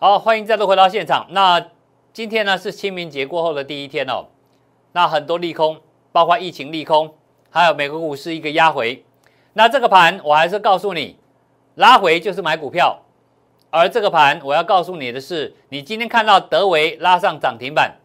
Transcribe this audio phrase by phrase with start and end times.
[0.00, 1.26] 好，欢迎再度回到现场。
[1.30, 1.70] 那
[2.12, 4.26] 今天呢是清明节过后的第一天哦，
[4.92, 5.80] 那很多利空，
[6.12, 7.12] 包括疫情利空，
[7.50, 9.04] 还有美国股市一个压回。
[9.54, 11.16] 那这个盘我还是告诉你，
[11.74, 13.02] 拉回就是买股票。
[13.70, 17.96] 而这个盘我要告诉你的是，你今天看到德维拉上涨停板，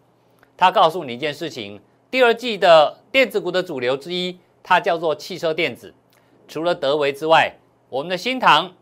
[0.57, 1.79] 它告诉你一件事情：
[2.09, 5.93] 第二季的电子股的主流之一，它叫做汽车电子。
[6.47, 7.53] 除了德维之外，
[7.89, 8.73] 我们的新唐，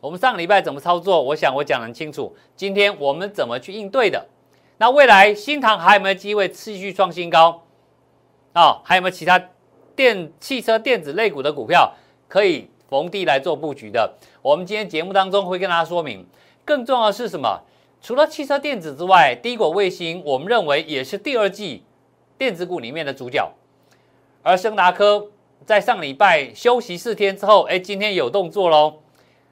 [0.00, 1.22] 我们上个礼拜怎么操作？
[1.22, 2.34] 我想我讲得很清楚。
[2.56, 4.26] 今天我们怎么去应对的？
[4.78, 7.62] 那未来新塘还有没有机会持续创新高？
[8.54, 9.38] 啊，还有没有其他
[9.94, 11.92] 电汽车电子类股的股票
[12.28, 14.14] 可以逢低来做布局的？
[14.40, 16.26] 我们今天节目当中会跟大家说明。
[16.64, 17.60] 更重要的是什么？
[18.00, 21.84] 除了汽车电子之外，低果卫星，我们认为也是第二季
[22.38, 23.52] 电子股里面的主角。
[24.42, 25.26] 而升达科
[25.66, 29.00] 在上礼拜休息四天之后，哎，今天有动作喽。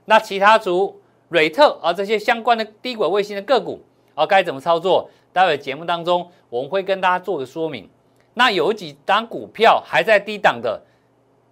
[0.08, 0.98] 那其他族
[1.28, 3.78] 瑞特啊这些相关的低轨卫星的个股
[4.14, 5.10] 啊，该怎么操作？
[5.34, 7.86] 待会节目当中我们会跟大家做个说明。
[8.32, 10.80] 那有几张股票还在低档的，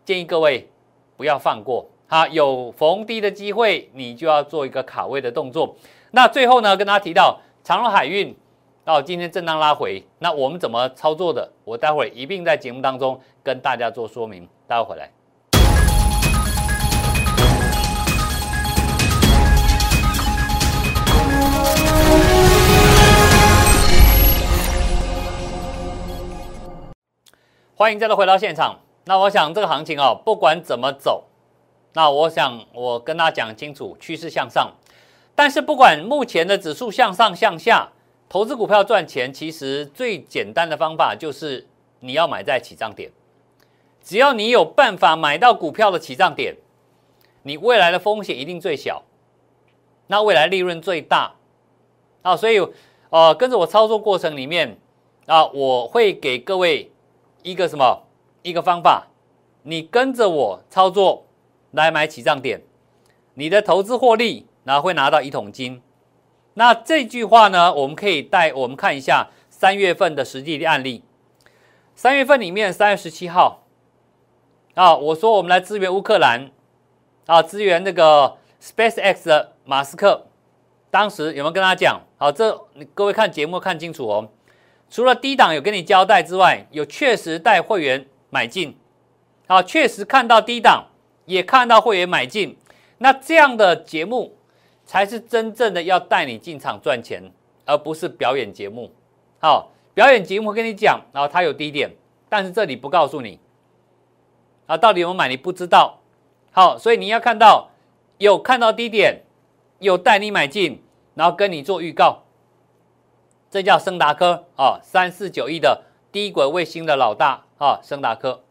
[0.07, 0.67] 建议各位
[1.19, 1.87] 不要放过。
[2.09, 5.77] 啊，有逢低的机会，你就要做一个卡位的动作。
[6.13, 8.35] 那最后呢，跟大家提到长荣海运
[8.85, 11.53] 到今天震荡拉回，那我们怎么操作的？
[11.65, 14.48] 我待会一并在节目当中跟大家做说明。
[14.67, 15.16] 待会回来。
[27.79, 28.81] 欢迎再度回到现场。
[29.05, 31.25] 那我想这个行情哦，不管怎么走，
[31.93, 34.73] 那我想我跟大家讲清楚，趋势向上。
[35.35, 37.93] 但是不管目前的指数向上向下，
[38.31, 41.67] 投资股票赚钱，其实最简单的方法就是
[42.01, 43.13] 你要买在起涨点。
[44.03, 46.57] 只要你有办法买到股票的起涨点，
[47.43, 49.03] 你未来的风险一定最小，
[50.07, 51.35] 那未来利润最大。
[52.23, 52.59] 啊，所以
[53.11, 54.79] 呃，跟着我操作过程里面
[55.27, 56.91] 啊，我会给各位。
[57.47, 58.02] 一个什么
[58.42, 59.07] 一个方法？
[59.62, 61.29] 你跟着我操作
[61.70, 62.62] 来买起涨点，
[63.34, 65.80] 你的投资获利，然后会拿到一桶金。
[66.55, 71.05] 那这句话呢，我们可以带我们看一下三月份的实际的案例。
[71.95, 73.62] 三月份里面，三月十七号
[74.74, 76.51] 啊，我说我们来支援乌克兰
[77.27, 80.27] 啊，支援那个 SpaceX 的马斯克。
[80.90, 82.01] 当时有没有跟他讲？
[82.18, 84.29] 好，这各位看节目看清楚哦。
[84.89, 88.77] 除了低档有跟你交代之外，有确实带会员买进，
[89.47, 90.86] 好，确实看到低档，
[91.24, 92.57] 也看到会员买进，
[92.98, 94.36] 那这样的节目
[94.85, 97.33] 才是真正的要带你进场赚钱，
[97.64, 98.92] 而不是表演节目。
[99.41, 101.91] 好，表演节目跟你讲，然后它有低点，
[102.29, 103.41] 但是这里不告诉你，
[104.67, 106.01] 啊，到底有没有买你不知道。
[106.53, 107.70] 好，所以你要看到
[108.18, 109.23] 有看到低点，
[109.80, 110.83] 有带你买进，
[111.14, 112.23] 然后跟你做预告。
[113.51, 118.42] 这叫升达科啊，三四九一的低轨卫星的老大啊，升达科，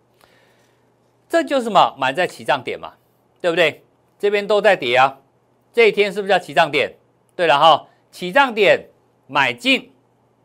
[1.28, 1.94] 这就是什么？
[1.98, 2.94] 买在起涨点嘛，
[3.42, 3.84] 对不对？
[4.18, 5.20] 这边都在跌啊，
[5.74, 6.96] 这一天是不是叫起涨点？
[7.36, 8.90] 对了哈，起涨点
[9.28, 9.92] 买进，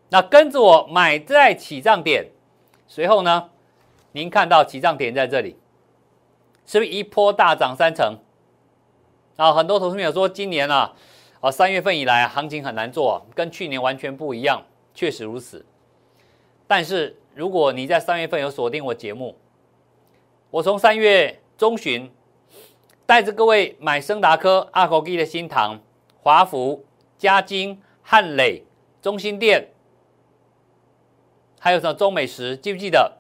[0.09, 2.31] 那跟着我买在起涨点，
[2.89, 3.51] 随后呢，
[4.13, 5.57] 您看到起涨点在这里，
[6.67, 8.19] 是不是一波大涨三成？
[9.37, 10.93] 啊，很多同事有说今年啊。
[11.41, 14.63] 啊，三月份以来行情很难做，跟去年完全不一样，
[14.95, 15.65] 确实如此。
[16.67, 19.37] 但是如果你在三月份有锁定我节目，
[20.51, 22.13] 我从三月中旬
[23.07, 25.81] 带着各位买升达科、阿口基的新塘、
[26.23, 26.85] 华福、
[27.17, 28.63] 嘉金、汉磊、
[29.01, 29.71] 中心店，
[31.59, 33.17] 还有什么中美食，记不记得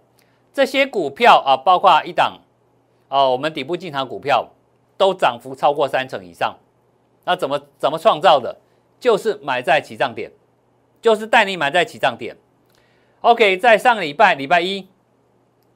[0.52, 1.56] 这些股票啊？
[1.56, 2.41] 包括一档
[3.08, 4.50] 啊，我们底部进场股票
[4.98, 6.58] 都涨幅超过三成以上。
[7.25, 8.56] 那怎么怎么创造的？
[8.98, 10.31] 就是买在起涨点，
[11.00, 12.36] 就是带你买在起涨点。
[13.22, 14.86] OK，在上个礼拜礼拜一，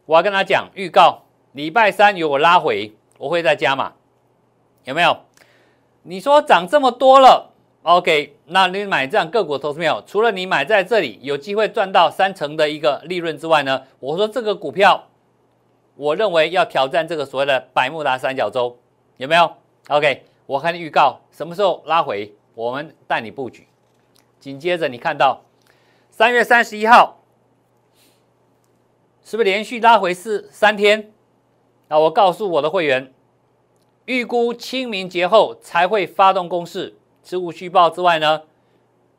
[0.05, 1.23] 我要跟他讲预告，
[1.53, 3.95] 礼拜三有我拉回，我会再加码，
[4.85, 5.17] 有没有？
[6.03, 10.03] 你说涨这么多了，OK，那你买这样个股投资没有？
[10.07, 13.85] 除了你买在这里有机会赚到三成的一个利润之外呢？
[14.01, 15.09] 我说这个股票，
[15.97, 18.79] 我认为要挑战这个所谓的百慕达三角洲，
[19.17, 19.51] 有没有
[19.89, 20.27] ？OK。
[20.47, 23.67] 我看预告什么时候拉回，我们带你布局。
[24.39, 25.43] 紧接着你看到
[26.11, 27.21] 三月三十一号，
[29.23, 31.11] 是不是连续拉回四三天？
[31.89, 33.13] 啊，我告诉我的会员，
[34.05, 38.43] 预估清明节后才会发动攻势，持股续报之外呢，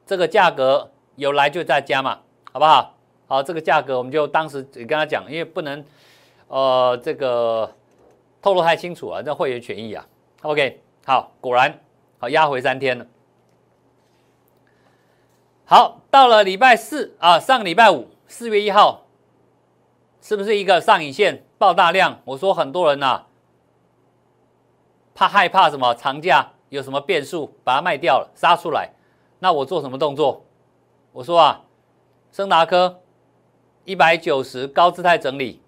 [0.05, 2.19] 这个价格有来就再加嘛，
[2.51, 2.95] 好不好？
[3.27, 5.83] 好，这个价格我们就当时跟他讲，因为不能
[6.47, 7.73] 呃这个
[8.43, 10.07] 透露太清楚啊，这会员权益啊。
[10.43, 10.84] OK。
[11.07, 11.81] 好，果然
[12.17, 13.05] 好压回三天了。
[15.63, 19.05] 好，到了礼拜四啊，上个礼拜五，四月一号，
[20.19, 22.21] 是不是一个上影线爆大量？
[22.25, 23.25] 我说很多人呐，
[25.13, 28.89] 怕害怕什么长假有什么变数，把它卖掉了，杀出来。
[29.37, 30.43] 那我做什么动作？
[31.11, 31.61] 我说啊，
[32.31, 33.01] 升达科
[33.83, 35.61] 一百九十高姿态整理，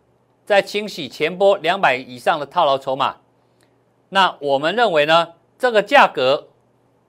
[0.45, 3.18] 在清洗前波两百以上的套牢筹码。
[4.09, 6.48] 那我们认为呢，这个价格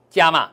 [0.09, 0.51] 加码。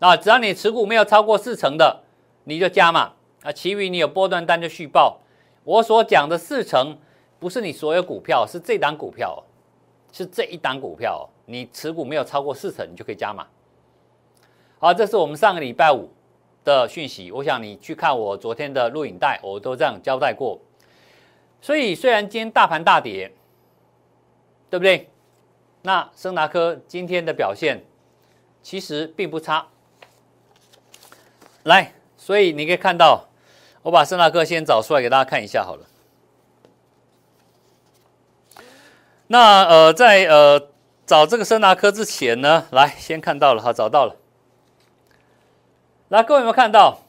[0.00, 2.02] 啊，只要你持股没有超过四成的，
[2.44, 3.12] 你就加码。
[3.42, 5.18] 啊，其余你有波段单就续报。
[5.62, 6.98] 我所讲的四成，
[7.38, 9.42] 不是你所有股票，是这档股票，
[10.12, 11.26] 是这一档股票。
[11.46, 13.46] 你持股没有超过四成，你就可以加码。
[14.78, 16.10] 好，这是我们上个礼拜五
[16.64, 17.32] 的讯息。
[17.32, 20.60] 我想你去看我昨天的录影带，我都这样交代过。
[21.62, 23.32] 所以虽然今天大盘大跌，
[24.68, 25.08] 对不对？
[25.86, 27.84] 那升达科今天的表现
[28.62, 29.66] 其实并不差。
[31.62, 33.26] 来，所以你可以看到，
[33.82, 35.84] 我把森达科先找出来给大家看一下好了。
[39.26, 40.68] 那呃，在呃
[41.04, 44.16] 找这个森达科之前呢，来先看到了，好找到了。
[46.08, 47.00] 来，各位有没有看到？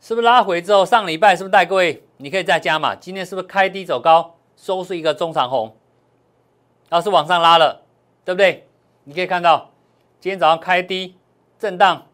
[0.00, 2.02] 是不是拉回之后，上礼拜是不是带各位？
[2.16, 2.96] 你可以再加嘛？
[2.96, 5.76] 今天是不是开低走高，收是一个中长红，
[6.88, 7.83] 然后是往上拉了，
[8.24, 8.66] 对不对？
[9.04, 9.70] 你可以看到，
[10.18, 11.16] 今天早上开低
[11.58, 12.06] 震荡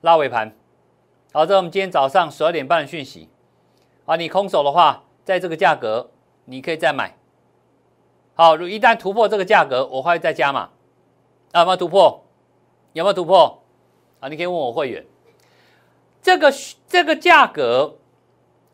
[0.00, 0.54] 拉尾盘。
[1.32, 3.28] 好，这是我们今天早上十二点半的讯息。
[4.04, 6.10] 啊，你空手的话，在这个价格
[6.44, 7.16] 你可以再买。
[8.34, 10.70] 好，如一旦突破这个价格，我会再加码。
[11.52, 12.24] 啊有没有突破？
[12.92, 13.62] 有没有突破？
[14.20, 15.04] 啊，你可以问我会员。
[16.20, 16.52] 这个
[16.88, 17.96] 这个价格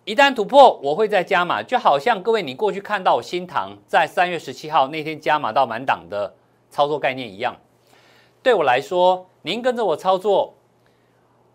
[0.05, 1.63] 一旦突破，我会再加码。
[1.63, 6.35] 就好像各位你过去看到新塘在三月十七号那天加码到满档的
[6.71, 7.57] 操作概念一样。
[8.43, 10.55] 对我来说，您跟着我操作。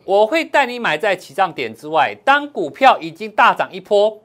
[0.04, 4.22] 我会带你买在起涨点之外，当股票已经大涨一波，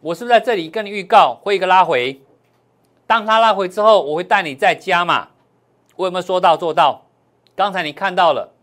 [0.00, 2.22] 我是不是在这里跟你预告会一个拉回？
[3.06, 5.28] 当它拉回之后，我会带你再加码。
[5.96, 7.04] 我有没有说到做到？
[7.54, 8.54] 刚才你看到了，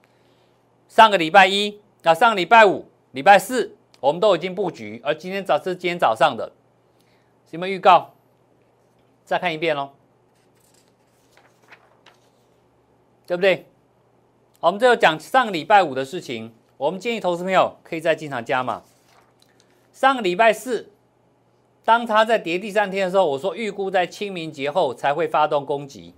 [0.87, 6.51] 上个礼拜一啊，上个礼拜五、礼拜四，我们都已经布局，而今天早是今天早上的，
[7.51, 8.13] 有没有预告？
[9.25, 9.91] 再看一遍喽，
[13.25, 13.67] 对不对？
[14.59, 18.83] 我们最后讲上个礼拜五的事情，我们建议投资朋友可以再进场加码。
[19.91, 20.89] 上个礼拜四，
[21.83, 26.13] 当它在跌第三天的时候，我说预估在清明节后才会发动攻击。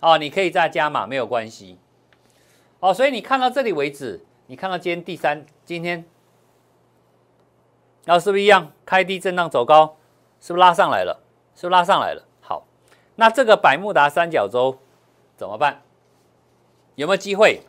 [0.00, 1.78] 哦，你可以再加码，没有关系。
[2.78, 6.04] 哦，所以你看到这里为止，你看到今天第三，今天，
[8.04, 9.96] 然后是不是一样开低震荡走高？
[10.40, 11.20] 是不是拉上来了？
[11.54, 12.22] 是不是拉上来了？
[12.40, 12.66] 好，
[13.16, 14.78] 那这个百慕达三角洲
[15.36, 15.82] 怎么办？
[17.00, 17.62] 有没有机会？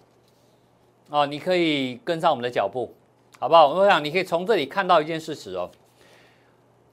[1.10, 2.94] 哦，你可以跟上我们的脚步，
[3.40, 3.70] 好不好？
[3.70, 5.72] 我想你可以从这里看到一件事实哦。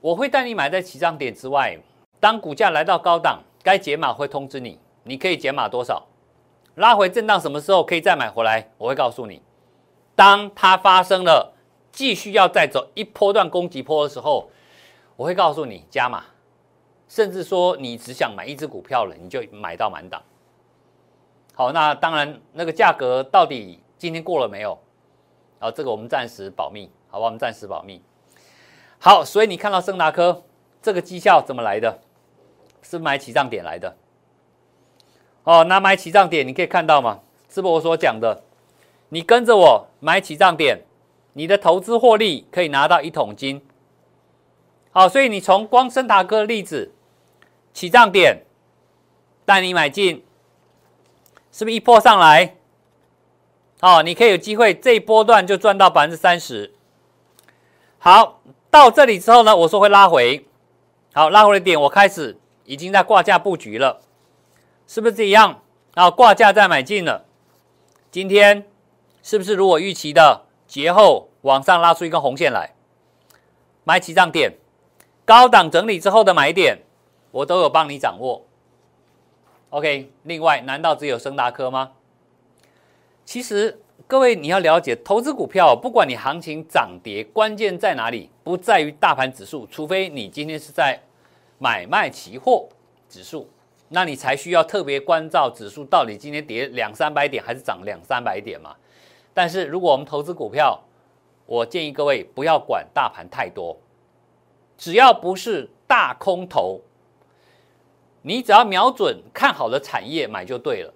[0.00, 1.76] 我会带你买在起涨点之外，
[2.20, 6.06] 当股价来到高档，该解码会通知你，你可以解码多少？
[6.76, 8.70] 拉回震荡什么时候可以再买回来？
[8.78, 9.42] 我会告诉你。
[10.14, 11.54] 当它发生了
[11.90, 14.48] 继续要再走一波段攻击波的时候，
[15.16, 16.22] 我会告诉你加码，
[17.08, 20.22] 甚至说你只想买一只股票了，你就买到满档。
[21.58, 24.78] 好，那当然，那个价格到底今天过了没有？
[25.58, 27.24] 啊，这个我们暂时保密，好吧？
[27.24, 28.00] 我们暂时保密。
[29.00, 30.44] 好，所以你看到盛达科
[30.80, 31.98] 这个绩效怎么来的？
[32.80, 33.96] 是买起涨点来的。
[35.42, 37.22] 哦，那买起涨点你可以看到吗？
[37.48, 38.44] 是不是我所讲的？
[39.08, 40.84] 你跟着我买起涨点，
[41.32, 43.60] 你的投资获利可以拿到一桶金。
[44.92, 46.92] 好，所以你从光升达科的例子，
[47.72, 48.44] 起涨点
[49.44, 50.24] 带你买进。
[51.58, 52.54] 是不是一波上来？
[53.80, 56.72] 哦，你可以有机会这一波段就赚到百分之三十。
[57.98, 60.46] 好，到这里之后呢，我说会拉回。
[61.12, 64.00] 好，拉回的点我开始已经在挂价布局了，
[64.86, 65.60] 是不是这样？
[65.96, 67.24] 然后挂价再买进了。
[68.12, 68.64] 今天
[69.24, 72.76] 是不是如我预期的节后往上拉出一根红线来？
[73.82, 74.52] 买起涨点，
[75.24, 76.84] 高档整理之后的买点，
[77.32, 78.44] 我都有帮你掌握。
[79.70, 81.92] OK，另外，难道只有升达科吗？
[83.26, 88.30] 其实，各位你要了解，投资股票，不管你行情涨跌，关键在哪里？
[88.42, 90.98] 不在于大盘指数，除非你今天是在
[91.58, 92.66] 买卖期货
[93.10, 93.46] 指数，
[93.90, 98.74] 那你才需要特别关照指数到底今天跌两三百点还是涨两三百点嘛。
[99.34, 100.82] 但是，如果我们投资股票，
[101.44, 103.78] 我建议各位不要管大盘太多，
[104.78, 106.80] 只要不是大空头。
[108.28, 110.92] 你只要瞄准看好的产业买就对了。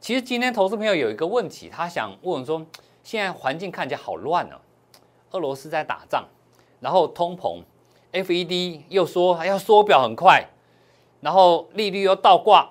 [0.00, 2.64] 其实今天投资朋友有一个问题，他想问说，
[3.02, 4.60] 现在环境看起来好乱啊，
[5.32, 6.24] 俄罗斯在打仗，
[6.78, 7.60] 然后通膨
[8.12, 10.50] ，FED 又说要缩表很快，
[11.20, 12.70] 然后利率又倒挂，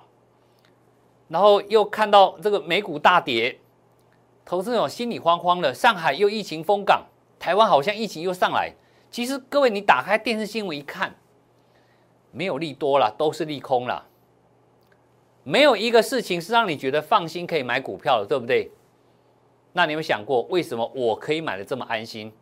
[1.28, 3.58] 然后又看到这个美股大跌，
[4.46, 5.74] 投资者心里慌慌的。
[5.74, 7.02] 上海又疫情封港，
[7.38, 8.72] 台湾好像疫情又上来。
[9.10, 11.14] 其实各位，你打开电视新闻一看，
[12.32, 14.08] 没有利多了，都是利空了。
[15.44, 18.70] 没有一个事情是让你觉得放心可以买股票的，对不对？
[19.72, 22.32] 那你有想过，为什么我可以买的这么安心？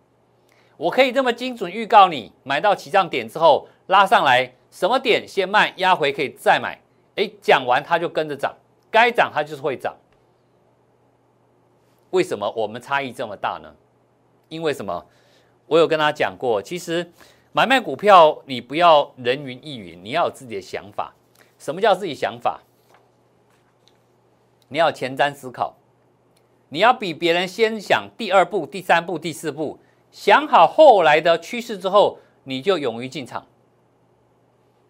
[0.77, 6.81] 我可以这么精准预告你买到起涨点之后拉上来，什么点先卖，压回可以再买。
[7.17, 8.55] 哎，讲完它就跟着涨，
[8.91, 9.95] 该涨它就是会涨。
[12.11, 13.75] 为什么我们差异这么大呢？
[14.49, 15.07] 因为什么？
[15.67, 17.09] 我有跟他讲过，其实
[17.53, 21.15] 买卖股票你不要人云亦云，你要有自己的想法。
[21.59, 22.61] 什么叫自己想法？
[24.69, 25.75] 你要前瞻思考，
[26.69, 29.81] 你要比别人先想第二步、第三步、第四步，
[30.13, 33.47] 想好后来的趋势之后，你就勇于进场。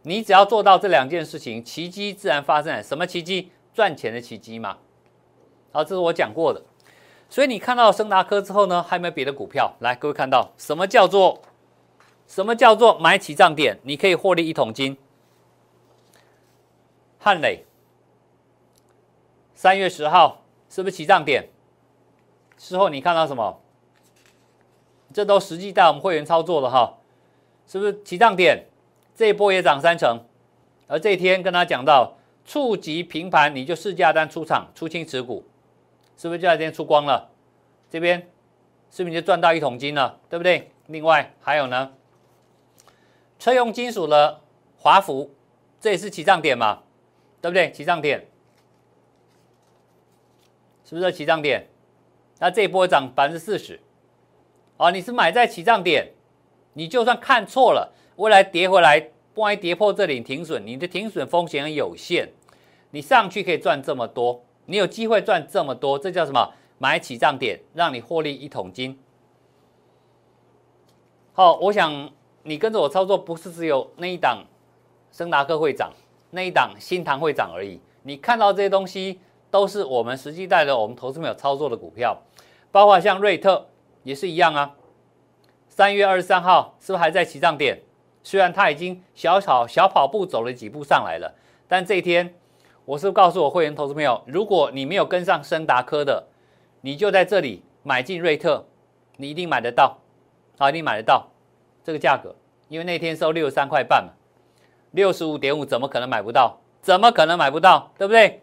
[0.02, 2.82] 你只要做到这两件事情，奇迹自然发生。
[2.82, 3.50] 什么奇迹？
[3.72, 4.76] 赚钱的奇迹吗？
[5.72, 6.62] 好，这是我讲过的。
[7.30, 9.74] 所以你看到升达科之后呢，还有没有别的股票？
[9.80, 11.40] 来，各位看到什么叫做
[12.30, 14.96] 什么叫做买起涨点，你可以获利一桶金。
[17.18, 17.66] 汉磊。
[19.52, 21.48] 三月十号是不是起涨点？
[22.56, 23.60] 之后你看到什么？
[25.12, 26.98] 这都实际带我们会员操作的哈，
[27.66, 28.66] 是不是起涨点？
[29.16, 30.20] 这一波也涨三成，
[30.86, 35.44] 而这一天跟他讲到触及平盘，你就市价单出场出清持股，
[36.16, 37.28] 是不是就在今天出光了？
[37.90, 38.30] 这边
[38.88, 40.20] 是不是就赚到一桶金了？
[40.28, 40.70] 对不对？
[40.86, 41.92] 另外还有呢，
[43.40, 44.40] 车用金属的
[44.78, 45.30] 华孚，
[45.80, 46.82] 这也是起涨点嘛？
[47.40, 47.72] 对不对？
[47.72, 48.24] 起涨点。
[50.84, 51.66] 是不是起涨点？
[52.38, 53.80] 那这一波涨百分之四十，
[54.76, 56.12] 哦，你是买在起涨点，
[56.72, 62.28] 你就算看错了，未来跌回来，万一跌破这里停损，你的停损风险有限，
[62.90, 66.52] 你上去可以赚这么多，你有机会赚这么多，这叫什么？
[66.78, 68.98] 买起涨点，让你获利一桶金。
[71.34, 72.10] 好，我想
[72.42, 74.44] 你跟着我操作，不是只有那一档
[75.12, 75.90] 升达科会涨，
[76.30, 77.80] 那一档新塘会涨而已。
[78.02, 79.20] 你看到这些东西。
[79.52, 82.16] 都是我们实际带着我们投资朋友操作的股票，
[82.70, 83.66] 包括像瑞特
[84.04, 84.76] 也是一样啊。
[85.68, 87.82] 三月二十三号是不是还在起涨点？
[88.22, 91.34] 虽然它已经小跑小跑步走了几步上来了，
[91.66, 92.32] 但这一天
[92.84, 96.28] 我是不告诉我会员投资朋友，如果你没有跟上升达科的，
[96.82, 98.64] 你就在这里买进瑞特，
[99.16, 99.98] 你一定买得到，
[100.56, 101.29] 好，一定买得到
[101.90, 102.36] 这个价格，
[102.68, 104.12] 因为那天收六十三块半嘛，
[104.92, 106.60] 六十五点五怎么可能买不到？
[106.80, 107.90] 怎么可能买不到？
[107.98, 108.42] 对不对？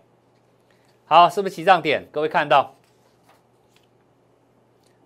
[1.05, 2.05] 好，是不是起涨点？
[2.11, 2.75] 各位看到，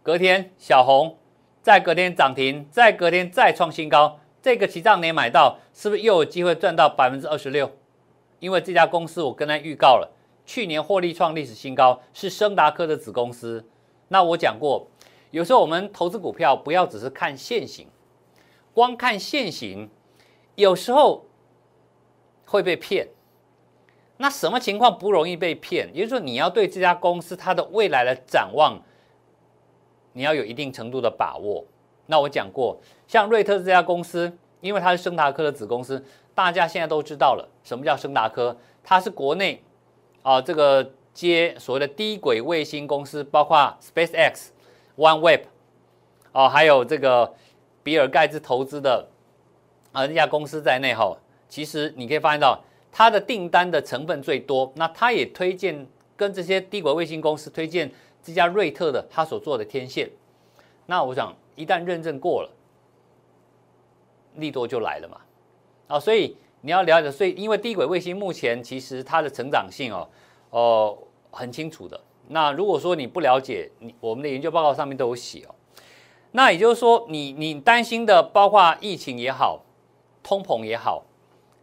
[0.01, 1.19] 隔天小红，
[1.61, 7.69] 再隔天涨停，再隔天再创新高，这个起涨点买到，是不是又有机会赚到百分之二十六？
[8.39, 10.11] 因为这家公司我跟他预告了，
[10.47, 13.63] 去年获利创历史新高，是升达科的子公司。
[14.07, 14.87] 那我讲过，
[15.29, 17.87] 有时候我们投资股票不要只是看现行，
[18.73, 19.89] 光看现行，
[20.55, 21.25] 有时候
[22.45, 23.09] 会被骗。
[24.17, 25.89] 那什么情况不容易被骗？
[25.93, 28.79] 也就是说，你要对这家公司它的未来的展望，
[30.13, 31.65] 你要有一定程度的把握。
[32.05, 38.55] 那我讲过，像瑞特这家公司，因为它是升达科的子公司，大家现在都知道了什么叫升达科。
[38.83, 39.63] 它是国内
[40.21, 44.49] 啊这个接所谓的低轨卫星公司，包括 SpaceX、
[44.97, 45.41] OneWeb
[46.31, 47.33] 哦，还有这个
[47.83, 49.07] 比尔盖茨投资的
[49.91, 51.17] 啊那家公司在内哈。
[51.47, 52.61] 其实你可以发现到。
[52.93, 57.89] 它的订单的成分最多，那它也推荐跟这些低轨卫星公司推荐
[58.21, 60.11] 这家瑞特的它所做的天线。
[60.87, 62.49] 那我想一旦认证过了，
[64.35, 65.21] 利多就来了嘛。
[65.87, 70.09] 啊，所以你要了解，所以因为低轨卫星目前其实它的成长性哦，
[70.49, 70.97] 哦
[71.31, 71.97] 很清楚的。
[72.27, 75.55] 那如果说你不了解，你我们的研究报告上面都有写哦。
[76.31, 79.63] 那也就是说，你你担心的包括疫情也好，
[80.23, 81.05] 通膨也好。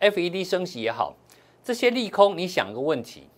[0.00, 1.16] FED 升息也好，
[1.64, 3.28] 这些利空，你想个问题：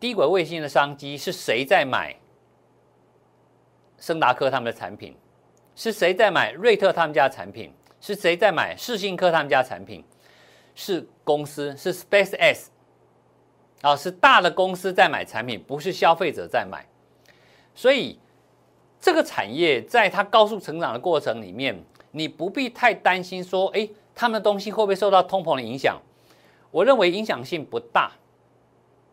[0.00, 2.16] 低轨卫星的商机是谁在买？
[3.98, 5.14] 升达科他们的产品
[5.76, 6.52] 是谁在买？
[6.52, 8.74] 瑞特他们家产品是谁在买？
[8.76, 10.02] 世信科他们家产品
[10.74, 12.68] 是公司是 SpaceX
[13.82, 16.86] 啊，是大的公司在买产品，不是消费者在买。
[17.74, 18.18] 所以
[19.02, 21.78] 这个产业在它高速成长的过程里面，
[22.12, 23.86] 你不必太担心说，哎。
[24.14, 25.98] 他们的东西会不会受到通膨的影响？
[26.70, 28.12] 我认为影响性不大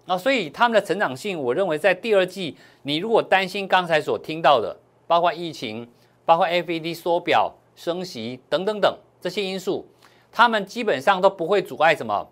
[0.03, 4.77] 那所以他们的成长性，我认为在第二季，你如果担心刚才所听到的，
[5.07, 5.89] 包括疫情、
[6.25, 9.87] 包括 FED 缩表、升息等等等这些因素，
[10.33, 12.29] 他们基本上都不会阻碍什么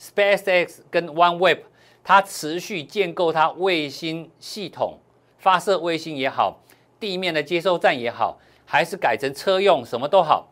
[0.00, 1.58] SpaceX 跟 OneWeb
[2.02, 4.98] 它持续建构它卫星系统、
[5.36, 6.58] 发射卫星也好，
[7.02, 10.46] 地面的接收站也好，还是改成车用什么都好，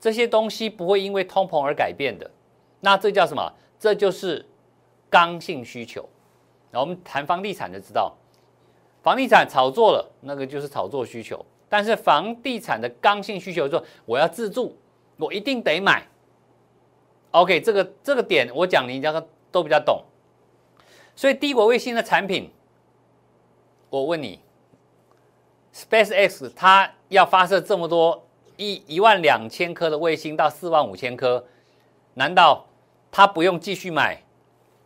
[0.00, 2.28] 这些东西不会因为通膨而改变的。
[2.80, 3.52] 那这叫什么？
[3.78, 4.44] 这就是
[5.08, 6.08] 刚性需求。
[6.72, 8.12] 然后我们谈房地产就知道，
[9.00, 11.46] 房地产炒作了，那个就是炒作需求。
[11.68, 14.76] 但是房地产的刚性需求说，我要自住，
[15.18, 16.08] 我一定得买。
[17.30, 20.02] OK，这个这个点我讲，你这个都比较懂。
[21.14, 22.50] 所以低轨卫星的产品，
[23.88, 24.40] 我问你
[25.74, 28.26] ，SpaceX 它要发射这么多
[28.56, 31.44] 一一万两千颗的卫星到四万五千颗，
[32.14, 32.66] 难道？
[33.14, 34.22] 它不用继续买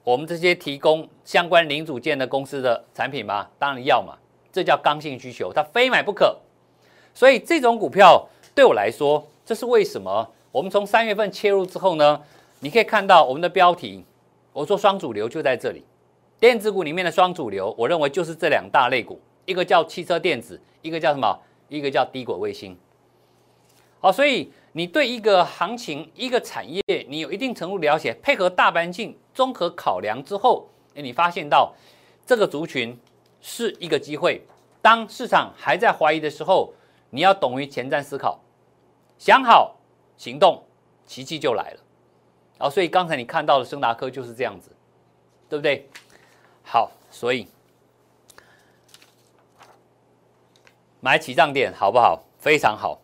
[0.02, 3.46] 我们这些提供相关零组件的公司的产品吗？
[3.56, 4.16] 当然要嘛，
[4.52, 6.36] 这叫刚性需求，它非买不可。
[7.14, 10.28] 所以这种股票对我来说，这是为什么？
[10.50, 12.20] 我们从三月份切入之后呢，
[12.58, 14.04] 你可以看到我们的标题，
[14.52, 15.84] 我说双主流就在这里，
[16.40, 21.38] 电子股里面的双主流，我认为就是这两大类股，一个叫汽车电子，一个叫什么？
[21.68, 22.76] 一个叫低轨卫星。
[24.00, 24.52] 好，所以。
[24.76, 31.74] 你对一个行情、一个产业，你有一定程度了解，配合大环境综合考量之后，哎，你发现到
[32.26, 32.94] 这个族群
[33.40, 34.46] 是一个机会。
[34.82, 36.74] 当市场还在怀疑的时候，
[37.08, 38.38] 你要懂于前瞻思考，
[39.16, 39.74] 想好
[40.18, 40.62] 行动，
[41.06, 41.80] 奇迹就来了。
[42.58, 44.70] 哦，所以刚才你看到的升达科就是这样子，
[45.48, 45.88] 对不对？
[46.62, 47.48] 好，所以
[51.06, 52.24] 买起涨点好不好？
[52.36, 53.00] 非常好。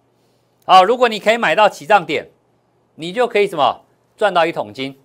[0.66, 2.28] 好，如果你可以买到起涨点，
[2.96, 3.84] 你就可以什么
[4.16, 5.00] 赚到一桶金，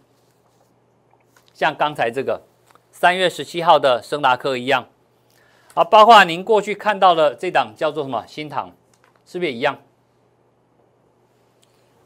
[1.54, 2.42] 像刚才这个
[2.92, 4.88] 三月十七号的升达科一样，
[5.75, 8.72] 啊，包括您过去看到的这档叫做什么新塘，
[9.28, 9.78] 是不是也一样？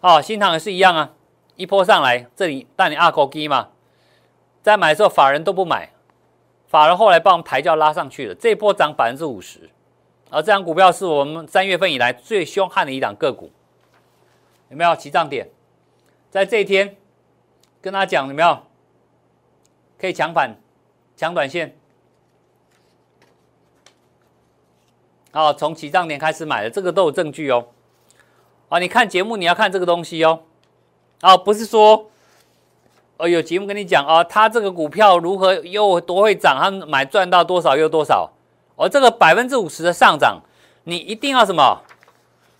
[0.01, 1.13] 哦，新塘也是一样啊，
[1.55, 3.69] 一波上来这里带你二扣低嘛，
[4.61, 5.93] 在买的时候法人都不买，
[6.67, 9.69] 法人后来帮我们抬轿拉上去了，这波涨百分之五十。
[10.31, 13.51] 而这张股票是我们三月份以来最凶悍的一档个股，
[14.69, 15.47] 有没有起涨点？
[16.29, 16.95] 在这一天
[17.81, 18.57] 跟他讲有没有？
[19.99, 20.55] 可以抢反、
[21.15, 21.77] 抢短线。
[25.31, 27.67] 好，从起涨点开始买的，这个都有证据哦。
[28.69, 30.43] 啊，你看节目你要看这个东西哦。
[31.19, 32.09] 啊，不是说，
[33.17, 38.31] 哦有节目跟你讲啊，他这个股票如何又多会涨，他买赚到多少又多少。
[38.81, 40.41] 而这个百分之五十的上涨，
[40.85, 41.83] 你一定要什么？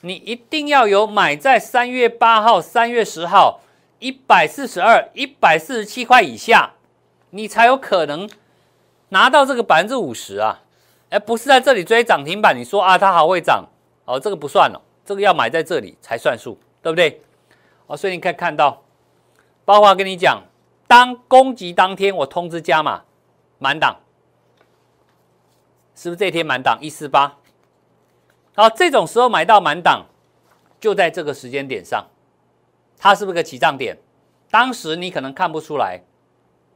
[0.02, 3.62] 你一定要有买在三月八号、三月十号
[3.98, 6.74] 一百四十二、一百四十七块以下，
[7.32, 8.30] 你才有可能
[9.10, 10.62] 拿到这个百分之五十啊！
[11.10, 13.66] 而不是在这里追涨停板，你说啊，它好会涨
[14.06, 17.22] 哦，这个不算了，这个要买在这里才算数，对不对？
[17.88, 18.84] 哦，所以你可以看到，
[19.66, 20.44] 包括跟你讲，
[20.88, 23.02] 当攻击当天，我通知加码
[23.58, 23.98] 满档。
[26.02, 27.38] 是不是这天满档一四八？
[28.56, 30.08] 好，这种时候买到满档，
[30.80, 32.08] 就在这个时间点上，
[32.98, 33.96] 它是不是个起涨点？
[34.50, 36.02] 当时你可能看不出来，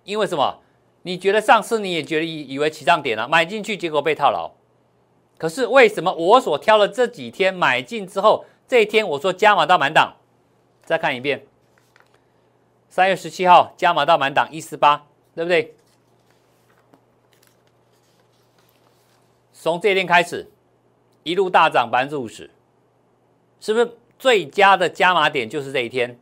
[0.03, 0.59] 因为什么？
[1.01, 4.51] 你觉得上次你也觉得以以为起涨点了，买进去结果被套牢。
[5.39, 10.17] 可是为什么我所挑的这几天买进之后，这一天我说加码到满档？
[10.83, 11.47] 再看一遍，
[12.89, 15.75] 三月十七号加码到满档一四八，对不对？
[19.65, 20.47] 从这一天开始，
[21.23, 22.51] 一路大涨百分之五十，
[23.59, 26.19] 是不是最佳的加码点就是这一天？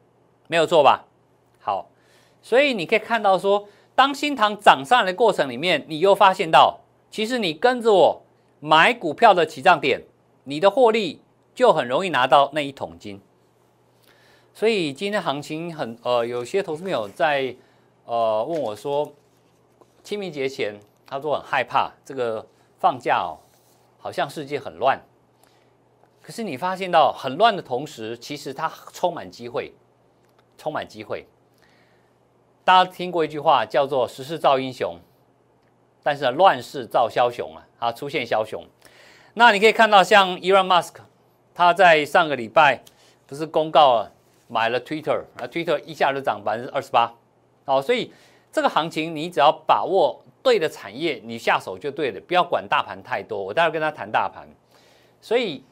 [0.47, 1.03] 没有错吧？
[1.59, 1.89] 好，
[2.41, 6.79] 所以你可以看到说，当新塘涨上来的过程里面，你又发现到，
[7.11, 8.21] 其实你跟着我
[8.61, 10.03] 买股票的起涨点，
[10.45, 11.19] 你的获利
[11.53, 13.19] 就很容易拿到那一桶金。
[14.53, 17.53] 所以今天行情很呃，有些投资朋友在
[18.05, 19.11] 呃问我说，
[20.01, 22.47] 清明节前他说很害怕这个。
[22.83, 23.39] 放假哦，
[23.97, 24.99] 好像世界很乱，
[26.21, 29.73] 可是你发现到很乱的同时，其实它充满机会，
[30.57, 31.25] 充满机会。
[32.65, 34.99] 大家听过一句话叫做“时势造英雄”，
[36.03, 37.63] 但是乱世造枭雄啊！
[37.79, 38.65] 啊，出现枭雄。
[39.35, 40.95] 那你可以看到，像 Elon Musk，
[41.53, 42.83] 他在上个礼拜
[43.25, 44.11] 不是公告了
[44.49, 47.15] 买了 Twitter，啊，Twitter 一下就涨百分之二十八。
[47.63, 48.11] 好，所以
[48.53, 50.23] 这个行情你只要把握。
[50.43, 53.41] 对的产业，你下手就对了，不要管大盘太多。
[53.41, 54.45] 我待会跟他谈大盘，
[55.21, 55.63] 所以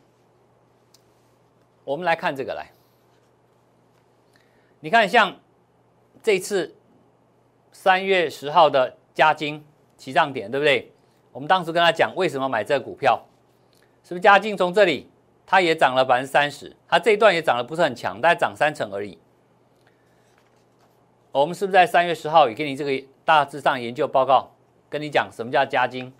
[1.83, 2.71] 我们来看这个来。
[4.79, 5.35] 你看，像
[6.23, 6.73] 这次
[7.73, 9.61] 三月十号的加金
[9.97, 10.89] 起涨点，对不对？
[11.33, 13.21] 我们当时跟他讲为什么买这个股票，
[14.05, 15.11] 是不是加金从这里
[15.45, 19.19] 它也涨了百分之三十，它这一段也涨得不是很强，大概涨三成而已。
[21.31, 24.51] 我们是不是在三月十号也给你这个大致上研究报告，
[24.89, 26.13] 跟你讲什么叫加金？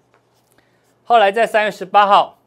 [1.04, 2.38] 后来在三月十八号，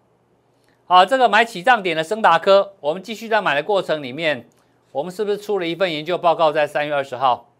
[0.86, 4.48] 啊，这个买起涨点的升达科，我们继续在买的过程里面，
[4.92, 7.50] 我们是不是出了一份研究报告在三月二十号？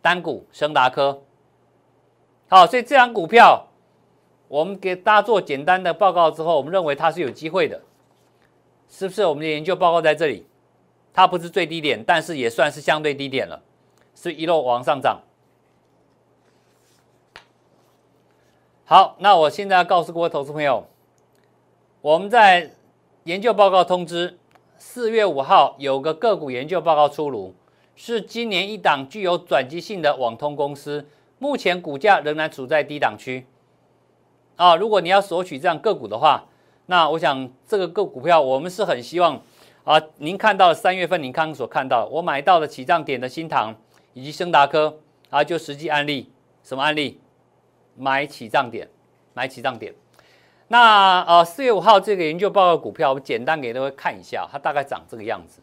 [0.00, 1.22] 单股升达科，
[2.48, 3.68] 好，所以这张股票，
[4.48, 7.80] 我们给大家做简单的报告之后，我们认为它是有机会的，
[8.88, 9.24] 是不是？
[9.26, 10.44] 我们的研究报告在这里，
[11.14, 13.62] 它不是最低点，但是也算是相对低点了，
[14.14, 15.22] 是一路往上涨。
[18.84, 20.86] 好，那我现在要告诉各位投资朋友，
[22.00, 22.72] 我们在
[23.24, 24.38] 研究报告通知，
[24.76, 27.54] 四月五号有个个股研究报告出炉，
[27.96, 33.46] 是今年一档具有转机性的网通公司，目前股价仍然处在低档区。
[34.56, 36.44] 啊，如果你要索取这样个股的话，
[36.86, 39.40] 那我想这个个股票我们是很希望
[39.84, 43.74] 啊，您看到三月份您刚刚所看到我买到的起涨点的新塘
[44.14, 47.20] 以及升达科啊，就实际案例，什么案例？
[47.94, 48.88] 买起涨点，
[49.34, 49.94] 买起涨点。
[50.68, 55.60] 那呃，四月五号这个研究报告股票，我简单给各位看一下，它大概长这个样子。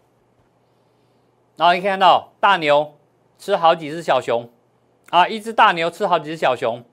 [1.57, 2.95] 然后你看到大牛
[3.37, 4.47] 吃好几只小熊
[5.09, 6.83] 啊，一只大牛吃好几只小熊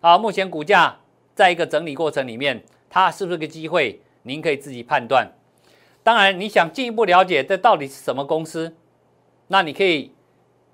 [0.00, 0.16] 啊。
[0.16, 0.98] 目前股价
[1.34, 4.00] 在一个整理过程里面，它是不是个机会？
[4.22, 5.32] 您可以自己判断。
[6.04, 8.76] 当然，你想进一步了解这到底是什么公司，
[9.48, 10.14] 那你可以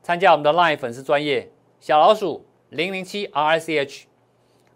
[0.06, 2.46] 参加我们的 LINE 粉丝专业小老鼠。
[2.68, 4.06] 零零七 R I C H，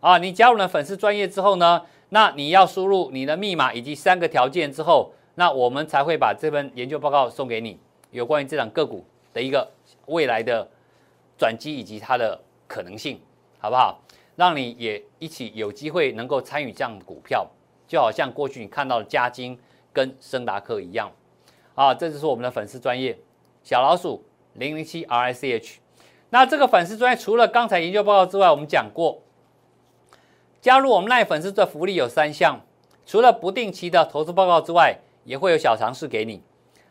[0.01, 7.79] 啊，你加入了粉丝专业之后呢，那你要输入你的密码以及三个条件之后，那我们才会把这份研究报告送给你，
[8.11, 9.71] 有关于这档个股的一个
[10.07, 10.69] 未来的
[11.39, 13.21] 转机以及它的可能性，
[13.59, 14.01] 好不好？
[14.35, 17.49] 让你也一起有机会能够参与这样的股票，
[17.87, 19.57] 就好像过去你看到的嘉金
[19.93, 21.11] 跟升达克一样，
[21.77, 23.19] 啊，这就是我们的粉丝专业
[23.65, 25.79] 小老鼠零零七 R I C H。
[26.31, 29.23] 那这个粉丝专业除了刚才研究报告之外，我们讲过，
[30.61, 32.61] 加入我们那粉丝的福利有三项，
[33.05, 36.43] 除了不定期的投资报告之外，也会有小尝试给你，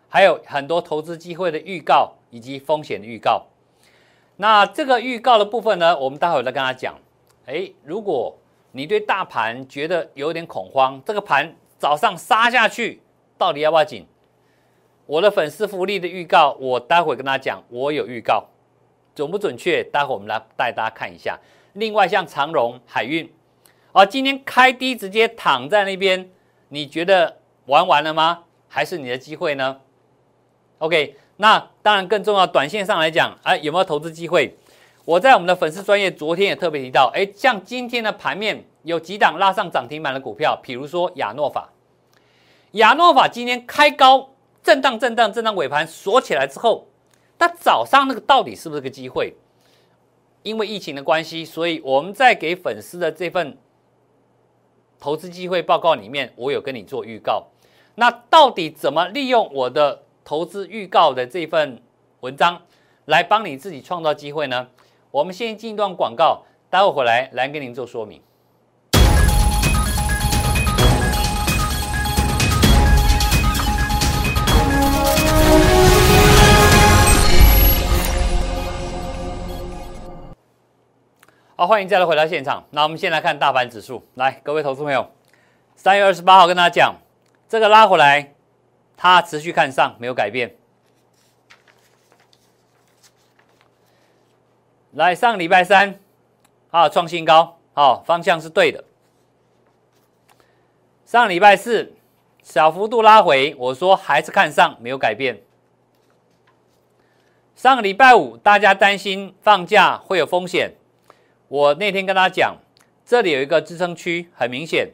[0.08, 3.46] 还有很多投资机会的预告以及风险的预告。
[4.36, 6.96] 那这个预告的部分呢，我们待会再跟他讲。
[7.46, 8.38] 哎，如果
[8.72, 13.02] 你对大盘觉得有点恐慌，这个盘早上杀下去，
[13.38, 14.06] 到底要不要紧？
[15.10, 18.46] 我的粉丝福利的预告，我待会跟大家讲，我有预告。
[19.16, 19.84] 准不准确？
[19.84, 21.40] 待会我们来带大家看一下。
[21.74, 23.28] 另外，像长荣海运，
[23.92, 26.30] 啊，今天开低直接躺在那边，
[26.68, 28.44] 你觉得玩完了吗？
[28.68, 29.82] 还是你的机会呢
[30.78, 34.56] ？OK，那当然更重要，短线上来讲，哎，有没有投资机会？
[35.06, 41.74] 我在我们的粉丝专业昨天也特别提到，哎，像今天的盘面有几档拉上涨停板的股票，比如说亚诺法，
[42.74, 44.30] 亚诺法今天开高
[44.64, 46.88] 震荡震荡震荡尾盘锁起来之后。
[47.38, 49.34] 那早上那个到底是不是个机会？
[50.44, 53.58] 因为疫情的关系，所以我们在给粉丝的这份
[55.00, 57.48] 投资机会报告里面，我有跟你做预告。
[57.96, 61.82] 那到底怎么利用我的投资预告的这份
[62.20, 62.62] 文章
[63.06, 64.68] 来帮你自己创造机会呢？
[65.12, 68.22] 我们先进一段广告，待会回来来跟您做说明。
[81.60, 82.64] 好，欢迎再来回到现场。
[82.72, 84.02] 那我们先来看大盘指数。
[84.14, 85.12] 来，各位投资朋友，
[85.76, 86.96] 三月二十八号跟大家讲，
[87.50, 88.34] 这个拉回来，
[88.96, 90.56] 它持续看上，没有改变。
[94.94, 96.00] 来，上礼拜三
[96.72, 98.86] 啊，创新高，好，方向是对的。
[101.06, 101.94] 上礼拜四
[102.42, 105.42] 小幅度拉回，我说还是看上，没有改变。
[107.54, 110.76] 上个礼拜五，大家担心放假会有风险。
[111.50, 112.58] 我那天跟他讲，
[113.04, 114.92] 这里有一个支撑区，很明显，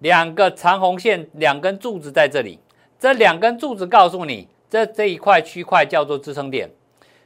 [0.00, 2.58] 两个长红线，两根柱子在这里。
[2.98, 6.70] 这两根柱子告诉你，这这一块区块叫做支撑点。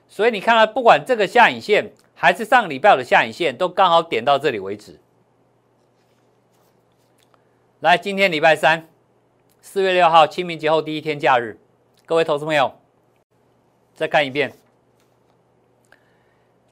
[0.07, 5.01] 所以你看到，不管这个下影线还是上礼拜的下影线，都刚好点到这里为止。
[7.81, 8.87] 来，今天礼拜三，
[9.63, 11.59] 四月六号，清明节后第一天假日，
[12.05, 12.75] 各位投资朋友，
[13.95, 14.60] 再看一遍。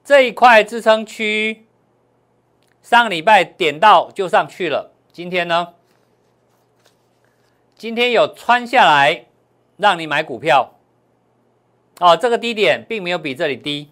[0.09, 1.67] 这一块支撑区，
[2.81, 4.95] 上个礼拜点到就上去了。
[5.13, 5.75] 今天呢？
[7.77, 9.27] 今天有穿下来，
[9.77, 10.73] 让你买股票。
[12.01, 13.91] 哦，这个低点并没有比这里低，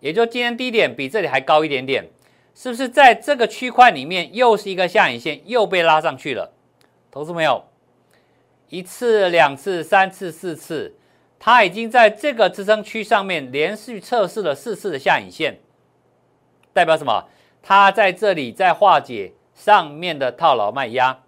[0.00, 2.08] 也就今天低点比这里还高一点点，
[2.54, 6.54] 是不是在这个区块里面又是一个下影线，又被拉上去了？
[7.10, 7.66] 投资朋友，
[8.70, 10.94] 一次、两次、三次、四次，
[11.44, 15.58] 它已经在这个支撑区上面连续测试了四次的下影线，
[16.72, 17.24] 代表什么？
[17.60, 21.18] 它在这里在化解上面的套牢卖压。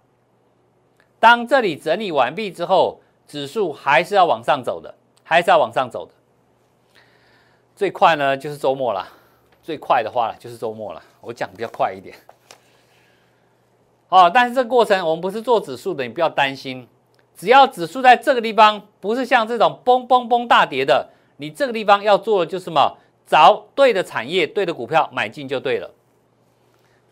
[1.19, 6.13] 当这里整理完毕之后，指数还是要往上走的，还是要往上走的。
[7.75, 9.05] 最快呢就是周末了，
[9.61, 11.03] 最快的话就是周末了。
[11.19, 12.15] 我讲比较快一点，
[14.07, 16.87] 哦，但是这个过程我们不是做指数的，你不要担心。
[17.35, 22.97] 只要指数在这个地方，不是像这种崩崩崩大跌的，你这个地方要做的就是什么？
[23.27, 25.89] 找对的产业、对的股票买进就对了。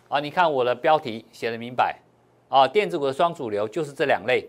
[0.10, 2.00] 啊，你看我的标题写的明白
[2.50, 4.48] 啊，电子股的双主流就是这两类：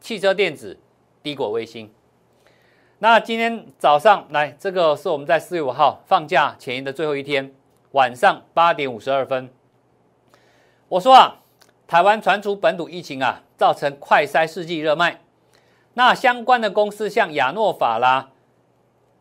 [0.00, 0.78] 汽车电子、
[1.22, 1.90] 低轨卫星。
[2.98, 7.54] 那今天早上来，这个是我们在四月五号放假前的最后一天，
[7.92, 9.48] 晚上八点五十二分，
[10.88, 11.38] 我说啊，
[11.86, 15.20] 台湾传出本土疫情啊，造成快筛世纪热卖，
[15.92, 18.30] 那相关的公司像亚诺法啦、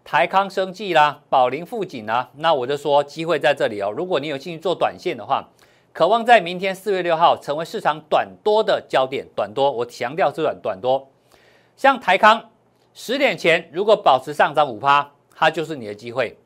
[0.06, 3.92] 台康生技啦、宝林富锦啦，那我就说机会在这里哦。
[3.92, 5.50] 如果你有兴趣做短线的话，
[5.92, 11.12] 渴望在明天四月六号成为市场短多的焦点，短多，我强调是短短多，
[11.76, 12.50] 像台康。
[12.94, 16.38] 十点前如果保持上涨五趴，它就是你的机会。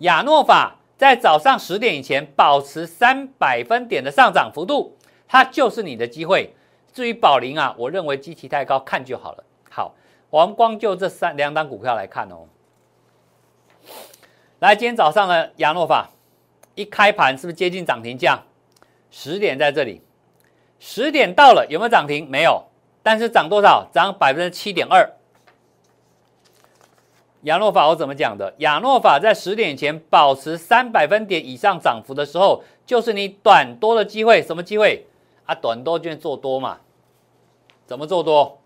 [0.00, 6.54] 亚诺法在早上十点以前保持三百分点的上涨幅度，它就是你的机会。
[6.96, 9.44] 至于宝林啊，我认为基期太高，看就好了。
[9.70, 9.94] 好，
[10.30, 12.46] 我们光就这三两档股票来看哦。
[14.60, 16.08] 来，今天早上的亚诺法
[16.74, 18.42] 一开盘是不是接近涨停价？
[19.10, 20.00] 十点在这里，
[20.80, 22.26] 十点到了有没有涨停？
[22.30, 22.64] 没有，
[23.02, 23.86] 但是涨多少？
[23.92, 25.06] 涨百分之七点二。
[27.42, 28.54] 亚诺法我怎么讲的？
[28.60, 34.40] 亚诺法在十点前保持三百分点以上涨幅的时候，就是你短多的机会。
[34.40, 35.04] 什么机会
[35.44, 35.54] 啊？
[35.54, 36.78] 短多就做多嘛？
[37.86, 38.58] 怎么做多？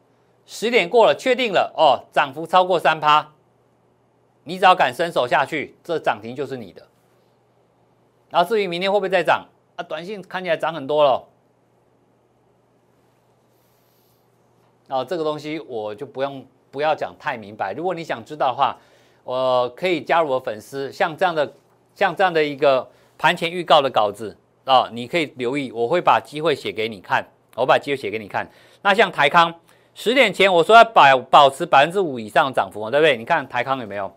[0.46, 3.33] 十点过了，确定了哦，涨幅超过三趴，
[4.44, 6.87] 你只要敢伸手下去，这涨停就是你的。
[8.30, 9.83] 然后至于明天会不会再涨啊？
[9.83, 11.28] 短信看起来涨很多了。
[14.88, 16.44] 哦，这个东西我就不用。
[16.72, 17.72] 不要讲太明白。
[17.72, 18.78] 如果你想知道的话，
[19.24, 21.52] 我可以加入我粉丝，像这样的、
[21.96, 27.26] 像这样的一个盘前预告的稿子啊，你可以留意，我会把机会写给你看。
[27.56, 28.48] 我把机会写给你看。
[28.82, 29.54] 那像台康，
[29.94, 33.16] 十点前我说要保保持百分之五以上的涨幅，对不对？
[33.16, 34.16] 你看台康有没有？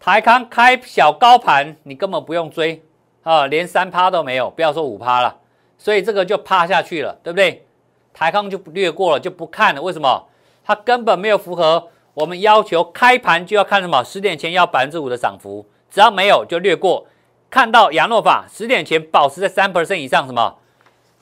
[0.00, 2.82] 台康开小高盘，你根本不用追
[3.22, 5.36] 啊，连三趴都没有，不要说五趴了，
[5.76, 7.66] 所以这个就趴下去了，对不对？
[8.14, 9.82] 台康就略过了，就不看了。
[9.82, 10.28] 为什么？
[10.64, 14.02] 它根本没有符合我们要求，开盘就要看什么？
[14.02, 17.06] 十点前要百分之五的涨幅，只要没有就略过。
[17.50, 20.57] 看到亚诺法十点前保持在三 percent 以上，什么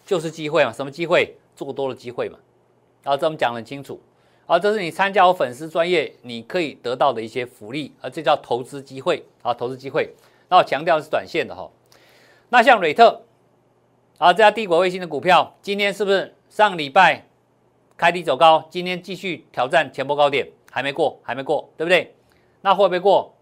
[0.06, 0.72] 就是机会嘛？
[0.72, 1.36] 什么机会？
[1.54, 2.38] 做多的机会嘛？
[3.02, 4.00] 然后这我们讲得很清楚。
[4.46, 10.14] 啊，这是你参加我粉丝专业，你可以得到的一些福利，啊，这叫投资机会啊，投资机会。
[10.48, 11.68] 那我强调是短线的哈。
[12.50, 13.22] 那像瑞特
[14.18, 17.26] 啊，这家帝国卫星的股票，今天是不是上礼拜？
[17.96, 22.14] 开低走高，今天继续挑战前波高点，还没过，还没过，对不对？
[22.60, 23.34] 那会不会过？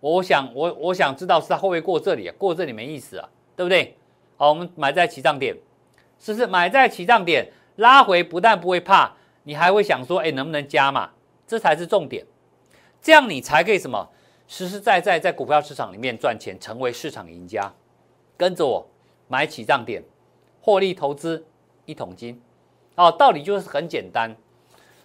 [0.00, 2.34] 我想，我我想知道是它会不会过这里啊？
[2.38, 3.96] 过这里没意思啊，对不对？
[4.36, 5.56] 好，我们买在起涨点，
[6.18, 9.12] 是不是买在起涨点拉回，不但不会怕，
[9.44, 11.10] 你还会想说，哎，能不能加嘛？
[11.46, 12.26] 这才是重点，
[13.00, 14.10] 这样你才可以什么？
[14.48, 17.72] 实实在在在股票市场里面赚钱，成为市场赢家。
[18.36, 18.88] 跟着我
[19.28, 20.02] 买起涨点，
[20.60, 21.46] 获利投资
[21.84, 22.40] 一桶金。
[22.94, 24.36] 哦，道理就是很简单，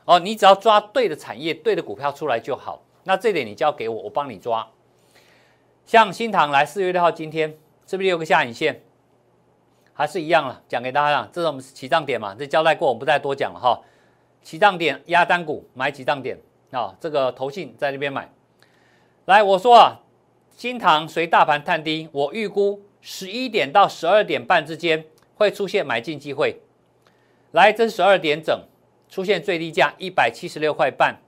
[0.06, 2.84] 哦，你只要抓对的产业、对的股票出来就好。
[3.04, 4.67] 那这点你交给我，我帮你抓。
[5.86, 8.84] 像新塘来四月六号，今天是不是有个下影线？
[10.01, 12.33] 还是一样了，讲给大家，这是我们起涨点嘛？
[12.33, 13.79] 这交代过，我们不再多讲了哈。
[14.41, 16.35] 起涨点压单股买起涨点
[16.71, 18.27] 啊，这个投信在那边买。
[19.25, 19.99] 来，我说啊，
[20.57, 26.59] 新塘随大盘探低，我预估十一点到十二点半之间会出现买进机会。
[27.51, 28.59] 来，这十二点整，
[29.07, 31.19] 出现最低价一百七十六块半。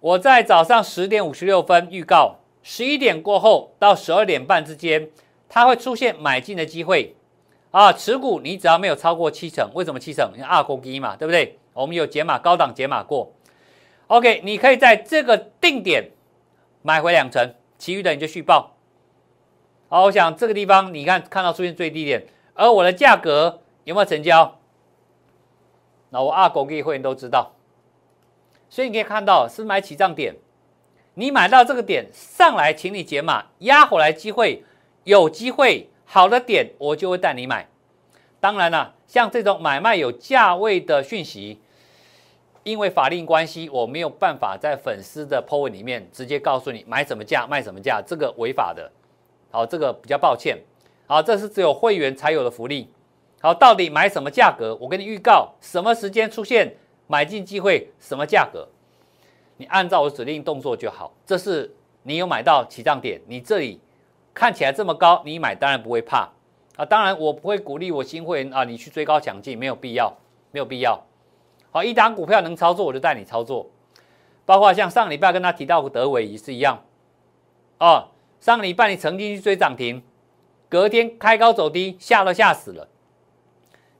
[0.00, 5.10] 我在早上十点五十六分预告，十一点过后到十二点半之间，
[5.56, 7.16] 它会出现买进的机会。
[7.70, 10.30] 啊，持股你只要没有超过七成，为什么七成？
[10.34, 11.58] 因为二公一嘛，对不对？
[11.72, 13.32] 我们有解码高档解码过。
[14.08, 16.10] OK，你可以在这个定点
[16.82, 18.76] 买回两成，其余的你就续报。
[19.88, 23.62] 好，我想这个地方你看看到出现最低点，而我的价格。
[23.84, 24.58] 有没有成交？
[26.10, 27.52] 那我二狗给会员都知道，
[28.68, 30.34] 所以你可以看到是买起涨点，
[31.14, 34.64] 你买到这个点上来，请你解码，压回来机会
[35.06, 37.68] 有机会好的点，我就会带你买。
[38.40, 41.60] 当然了，像这种买卖有价位的讯息，
[42.64, 48.90] 因为法令关系，我没有办法在粉丝的 po 文里面直接告诉你买什么价卖什么价，这个违法的。
[49.52, 50.58] 好，这个比较抱歉。
[51.06, 52.90] 好，这是只有会员才有的福利。
[53.40, 54.76] 好，到底买什么价格？
[54.80, 56.74] 我跟你预告，什么时间出现
[57.06, 58.66] 买进机会，什么价格，
[59.58, 61.14] 你按照我指令动作就好。
[61.24, 63.80] 这是你有买到起涨点，你这里
[64.36, 66.28] 看起来这么高，你买当然不会怕。
[66.76, 70.14] 啊，当然我不会鼓励我新会员啊，你去追高抢进，没有必要，
[70.52, 71.02] 没有必要。
[71.70, 73.70] 好，一档股票能操作，我就带你操作。
[74.44, 76.84] 包括像上礼拜跟他提到的德伟也是一样。
[77.78, 80.02] 哦，上个礼拜你曾经去追涨停，
[80.68, 82.86] 隔天开高走低，吓都吓死了。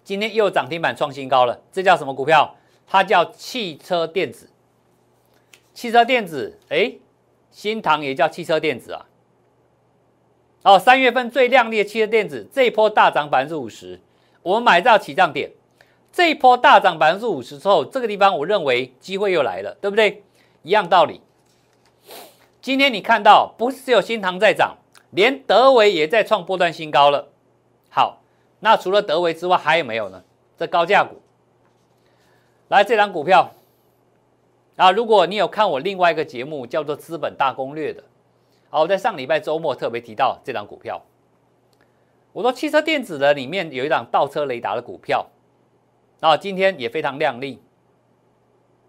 [0.04, 2.54] 今天又涨停板创新高了，这叫什么股票？
[2.86, 4.50] 它叫汽车电子。
[5.72, 6.92] 汽车电子，哎，
[7.50, 9.06] 新唐也叫汽车电子啊。
[10.66, 14.00] 哦，三月份最亮丽的汽车电子，这一波大涨百分之五十，
[14.42, 15.48] 我们买到起涨点，
[16.10, 20.24] 这一波大涨百分之五十之后，这个地方我认为机会又来了，对不对？
[20.64, 21.20] 一样道理。
[22.60, 24.76] 今天你看到，不是只有新唐在涨，
[25.10, 27.28] 连德维也在创波段新高了。
[27.88, 28.20] 好，
[28.58, 30.24] 那除了德维之外，还有没有呢？
[30.58, 31.22] 这高价股，
[32.66, 33.52] 来这张股票
[34.74, 38.02] 啊，如果你有看我另外一个节目，叫做《资本大攻略》的。
[38.68, 41.00] 好，在上礼拜周末特别提到这档股票，
[42.32, 45.26] 我说汽车电子的里面有一档倒车雷达的股票，
[46.20, 47.62] 那，今天也非常亮丽。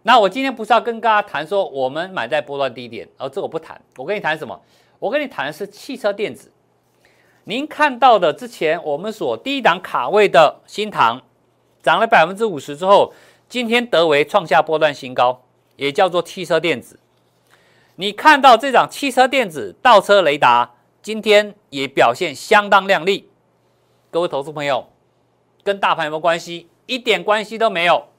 [0.04, 3.80] 那我今天不是要跟大家谈说我们买在波段低点，而这我不谈。
[3.98, 4.60] 我跟你谈什么？
[5.00, 6.52] 我跟你谈的是汽车电子。
[7.44, 11.22] 您看到的之前我们所低档卡位的新唐，
[11.84, 13.14] 涨了百分之五十之后，
[13.48, 15.44] 今天德维创下波段新高，
[15.76, 17.00] 也叫做汽车电子。
[18.00, 23.28] 你看到这档汽车电子倒车雷达，今天也表现相当亮丽。
[24.12, 24.90] 各位投资朋友，
[25.64, 26.70] 跟大盘有没有关系？
[26.86, 28.10] 一点关系都没有。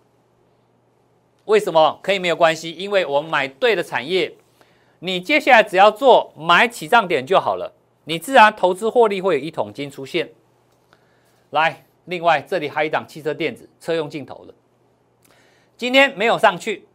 [1.45, 2.73] 为什么可以没有关系？
[2.73, 4.35] 因为我们买对的产业，
[4.99, 7.73] 你接下来只要做买起涨点就好了，
[8.05, 10.31] 你自然投资获利会有一桶金出现。
[11.51, 14.53] 来，另外这里还有一档汽车电子车用镜头的，
[15.77, 16.89] 今天没有上去，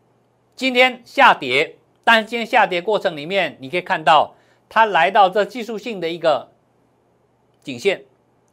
[0.54, 1.78] 今天下跌。
[2.04, 4.36] 但是今天下跌过程里面，你可以看到
[4.68, 6.52] 它来到这技术性的一个
[7.62, 8.04] 颈线，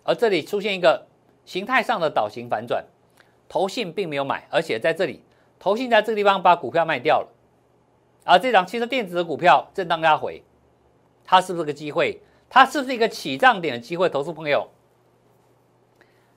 [0.04, 1.06] 而这里出现一个
[1.44, 2.84] 形态上的倒型反转，
[3.48, 5.24] 投信并没有买，而且在这里
[5.58, 7.28] 投信在这个地方把股票卖掉了，
[8.24, 10.42] 而这张汽车电子的股票震荡压回，
[11.24, 12.20] 它是不是个机会？
[12.48, 14.08] 它是不是一个起涨点的机会？
[14.08, 14.68] 投资朋友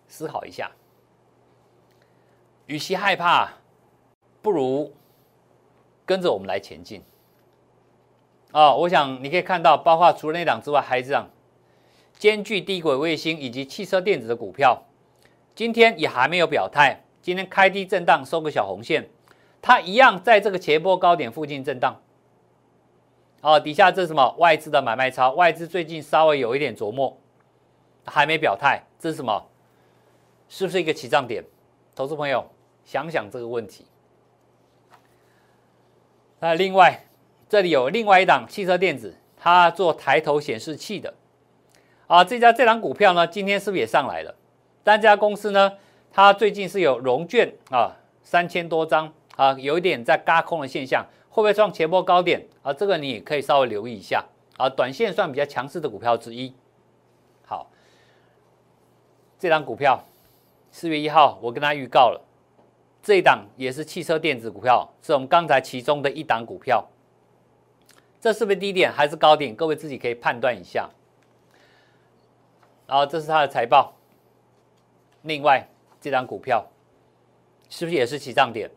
[0.08, 0.71] 思考一下，
[2.65, 3.54] 与其害怕，
[4.41, 4.93] 不如。
[6.06, 7.02] 跟着我们来前进
[8.52, 8.74] 啊！
[8.76, 11.30] 我想你可以看到，包括除了那档之外，还有这样
[12.18, 14.84] 兼具低轨卫星以及汽车电子的股票，
[15.56, 17.02] 今天也还没有表态。
[17.22, 19.10] 今天开低震荡，收个小红线，
[19.62, 22.02] 它一样在这个前波高点附近震荡。
[23.42, 24.36] 哦，底下这是什么？
[24.38, 27.18] 外资的买卖超，外资最近稍微有一点琢磨，
[28.06, 29.46] 还没表态，这是什么？
[30.50, 31.44] 是不是一个起涨点？
[31.96, 32.46] 投资朋友
[32.84, 33.86] 想想这个问题。
[36.43, 37.06] 那另外，
[37.47, 41.13] 这里有另外一档汽车电子，它做抬头显示器的，
[42.06, 44.36] 啊，这家这档股票呢，今天是不是也上来了？
[44.84, 45.77] 但这家公司呢，
[46.12, 52.73] 它最近是有融券啊，三千多张啊，有一点在嘎空的现象，会不会创前波高点啊？
[52.73, 54.25] 这个你也可以稍微留意一下
[54.58, 56.53] 啊，短线算比较强势的股票之一。
[57.45, 57.71] 好，
[59.39, 60.03] 这档股票
[60.71, 62.21] 四月一号我跟他预告了。
[63.04, 66.88] 这一档也是汽车电子股票，是我们刚才其中的一档股票。
[68.22, 69.54] 这是不是低点还是高点？
[69.54, 70.89] 各位自己可以判断一下。
[72.88, 73.94] 然后这是它的财报。
[75.24, 75.68] 另外，
[76.00, 76.66] 这张股票
[77.68, 78.72] 是不是也是起涨点？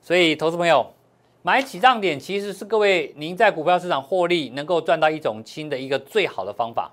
[0.00, 0.94] 所以，投资朋友
[1.42, 6.92] 买起涨点其实是各位您在股票市场获利能够赚到一种新的一个最好的方法。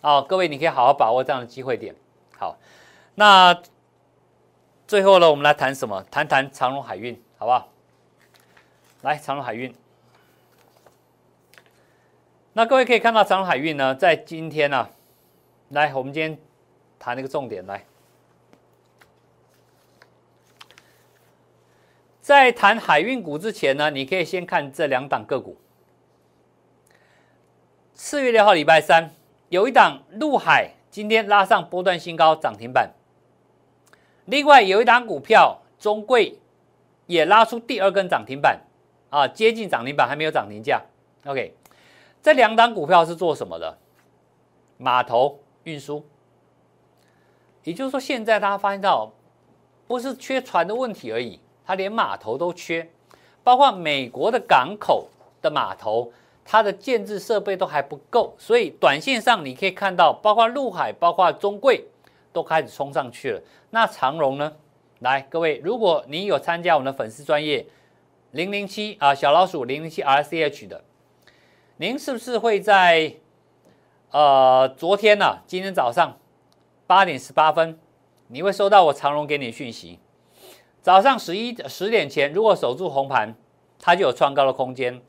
[0.00, 1.94] 啊，各位你可以好好把握这样的机会点。
[2.36, 2.58] 好，
[3.14, 3.56] 那。
[4.94, 6.00] 最后呢，我们来谈什么？
[6.08, 7.68] 谈谈长荣海运，好不好？
[9.02, 9.74] 来，长荣海运。
[12.52, 14.88] 那各位可以看到，长荣海运呢，在今天呢，
[15.70, 16.38] 来，我们今天
[16.96, 17.84] 谈一个重点，来，
[22.20, 25.56] 在谈海运股之前呢，你可以先看这两档个股。
[27.94, 29.10] 四月六号礼拜三，
[29.48, 32.94] 有一档陆海，今天拉上波段新高，涨停板。
[34.26, 36.38] 另外有一档股票中贵
[37.06, 38.60] 也拉出第二根涨停板
[39.10, 40.82] 啊，接近涨停板还没有涨停价。
[41.26, 41.54] OK，
[42.22, 43.78] 这两档股票是做什么的？
[44.78, 46.04] 码头运输。
[47.62, 49.12] 也就是说，现在大家发现到，
[49.86, 52.90] 不是缺船的问题而已，它连码头都缺，
[53.42, 55.08] 包括美国的港口
[55.40, 56.12] 的码头，
[56.44, 61.86] 它的建制设备都还不够，所以短线上你可以看到，包括陆海，包括中贵，
[62.32, 63.40] 都开始冲上去了。
[63.74, 64.52] 那长荣呢？
[65.00, 67.66] 来，各位，如果你有参加我们的粉丝专业
[68.30, 70.84] 零零七啊小老鼠零零七 R C H 的，
[71.78, 73.14] 您是不是会在
[74.12, 75.40] 呃昨天呢？
[75.44, 76.16] 今天早上？
[76.86, 77.76] 八点十八分，
[78.28, 79.98] 你会收到我长荣给你的讯息。
[80.80, 83.34] 早上十一十点前，如果守住红盘，
[83.80, 85.02] 它就有创高的空间。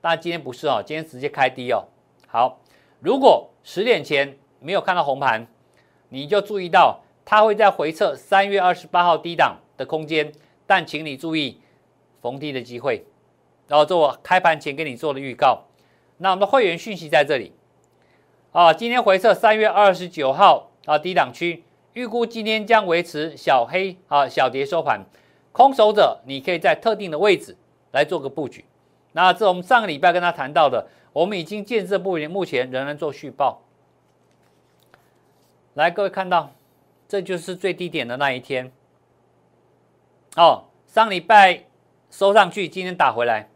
[0.00, 1.84] 但今天不是哦，今天直接开低哦。
[2.26, 2.58] 好，
[2.98, 5.46] 如果十点前没有看到红盘，
[6.08, 10.32] 你就注意到它会在回测三月二十八号低档的空间。
[10.66, 11.60] 但请你注意
[12.22, 13.04] 逢低的机会，
[13.66, 15.64] 然后做开盘前给你做的预告。
[16.16, 17.52] 那我们的会员讯息在这里
[18.52, 20.70] 啊，今天回测三月二十九号。
[20.86, 25.04] 啊，低档区预估今天将维持小黑啊，小跌收盘。
[25.52, 27.58] 空手者，你可以在特定的位置
[27.92, 28.64] 来做个布局。
[29.12, 33.60] 那这我们上个礼拜跟他谈到的，我们已经建设部目前仍然做续报。
[35.74, 36.52] 来，各位看到，
[37.08, 38.70] 这就是最低点的那一天。
[40.36, 41.64] 哦，上礼拜
[42.10, 43.48] 收上去，今天打回来。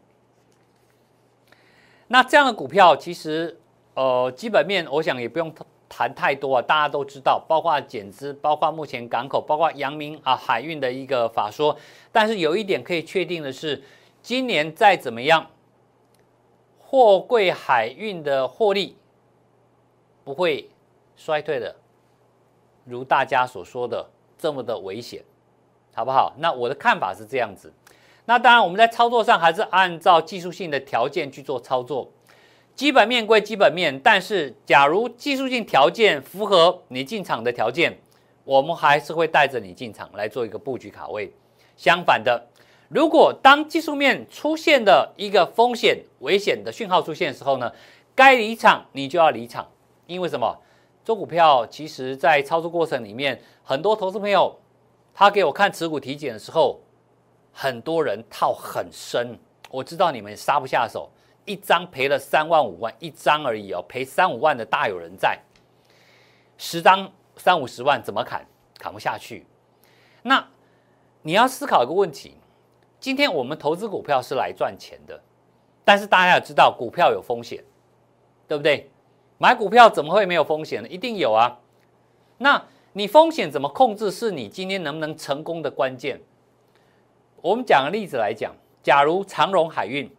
[2.07, 3.59] 那这样的股票，其实
[3.93, 5.53] 呃，基本面我想也不用。
[5.95, 11.77] 谈太多啊，大家都知道，包括减资，包括目前港口，包括阳明啊海运的一个法说。
[12.11, 13.83] 但是有一点可以确定的是，
[14.19, 15.51] 今年再怎么样，
[16.79, 18.97] 货柜海运的获利
[20.23, 20.71] 不会
[21.15, 21.75] 衰退的，
[22.85, 24.05] 如大家所说的
[24.37, 25.23] 这么的危险，
[25.93, 26.33] 好不好？
[26.37, 27.71] 那我的看法是这样子。
[28.25, 32.09] 那当然，我们在操作上还是按照技术性的条件去做操作。
[32.75, 37.97] 基本面归基本面，但是假如技术性条件符合你进场的条件，
[38.43, 41.31] 我们还是会带着你进场来做一个布局卡位。
[41.77, 42.47] 相反的，
[42.89, 47.71] 如果当技术面出现的一个风险危险的讯号出现的时候呢，
[48.15, 49.67] 该离场你就要离场。
[50.07, 50.57] 因为什么？
[51.03, 54.57] 做股票其实在操作过程里面，很多投资朋友
[55.13, 56.79] 他给我看持股体检的时候，
[57.51, 59.37] 很多人套很深，
[59.69, 61.09] 我知道你们杀不下手。
[61.45, 65.37] 一张赔了三万五万，一张而已哦，赔三五万的大有人在。
[66.57, 68.47] 十张三五十万怎么砍？
[68.79, 69.45] 砍不下去。
[70.21, 70.47] 那
[71.21, 72.37] 你要思考一个问题：
[72.97, 75.21] 今天我们投资股票是来赚钱的，
[75.83, 77.61] 但是大家要知道股票有风险，
[78.47, 78.89] 对不对？
[79.37, 80.87] 买股票怎么会没有风险呢？
[80.89, 81.59] 一定有啊。
[82.37, 82.63] 那
[82.93, 86.21] 你风险怎么控制，是你今天能不能成功的关键。
[87.41, 90.09] 我们讲个例子来讲，假如长荣海运。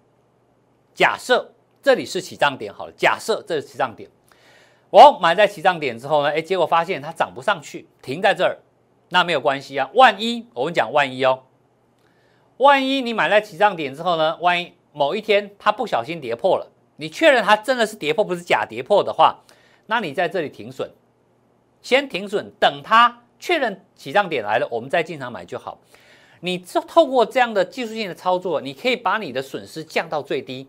[0.95, 1.53] 假设
[1.83, 4.09] 这里是起涨点，好了，假设这是起涨点，
[4.91, 8.59] 我买在起涨点之后呢，哎，结果发现它涨不上去，停在这儿，
[9.09, 9.91] 那没有关系啊。
[9.95, 11.43] 万一我们讲万一哦，
[12.59, 19.41] 万一你买在起涨点之后呢，万一某一天它不小心跌破了，你确认它真的是跌破，不是假跌破的话，
[19.87, 20.91] 那你在这里停损，
[21.83, 25.79] 先停损，等它确认起涨点来了，我们再进场买就好。
[26.41, 30.69] 你这透过这样的技术性的操作，你可以把你的损失降到最低。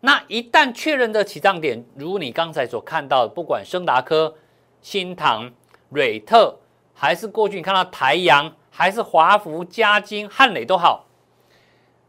[0.00, 4.36] 那一旦确认的起涨点，如你刚才所看到的，不管升达科、
[4.82, 5.50] 新唐、
[5.88, 6.58] 瑞特，
[6.92, 11.06] 还是过去你看到台阳，还是华福、嘉金、汉磊都好，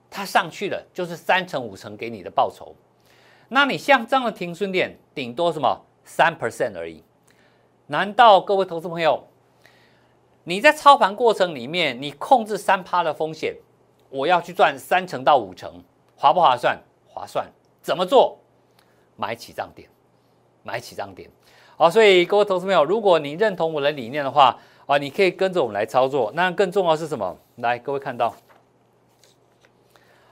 [0.10, 2.76] 它上去了就是三成五成给你的报酬。
[3.50, 7.04] 那你像这样的停损点，顶多什么三 percent 而已？
[7.88, 9.28] 难道各位投资朋友，
[10.44, 13.56] 你在操盘过程里面，你控制三趴的风险，
[14.10, 15.84] 我要去赚三成到五成，
[16.16, 16.80] 划不划算？
[17.08, 17.48] 划算。
[17.82, 18.40] 怎么做？
[19.16, 19.88] 买起涨点，
[20.64, 21.30] 买起涨点。
[21.78, 26.32] 好，所以各位投资朋友，如果你认同我的理念的话，啊，你可以跟着我们来操作。
[26.34, 27.38] 那更重要是什么？
[27.58, 28.34] 来，各位看到，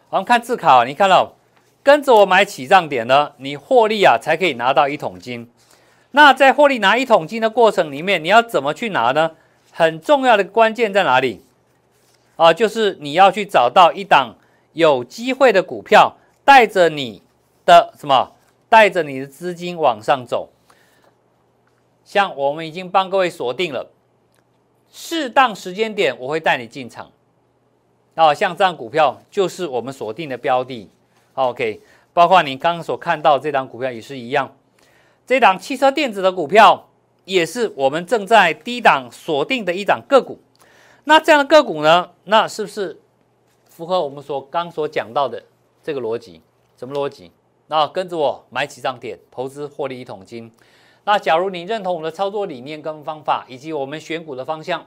[0.09, 1.33] 我们看字卡，你看到
[1.83, 5.51] 跟着我买起涨点呢，你获利啊，才可以拿到一桶金。
[6.11, 9.31] 那在获利拿一桶金的过程里面，你要怎么去拿呢？
[9.71, 11.43] 很重要的关键在哪里？
[12.37, 14.35] 啊，就是你要去找到一档
[14.71, 17.21] 有机会的股票，带着你。
[17.65, 18.33] 的什么？
[18.67, 20.49] 带着你的资金往上走，
[22.03, 23.89] 像我们已经帮各位锁定了，
[24.91, 27.09] 适当时间点我会带你进场。
[28.15, 30.89] 啊，像这样股票就是我们锁定的标的。
[31.35, 31.81] OK，
[32.13, 34.55] 包括你刚刚所看到这档股票也是一样，
[35.25, 36.89] 这档汽车电子的股票
[37.25, 40.39] 也是我们正在低档锁定的一档个股。
[41.05, 42.11] 那这样的个股呢？
[42.25, 43.01] 那是不是
[43.65, 45.43] 符合我们所刚所讲到的
[45.81, 46.41] 这个逻辑，
[46.77, 47.31] 什么逻辑？
[47.67, 50.51] 那跟着我买起涨点，投资获利一桶金。
[51.05, 54.85] 那假如你认同我们的操作理念跟方法，以及我们选股的方向，